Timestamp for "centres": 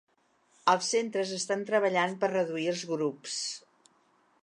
0.93-1.35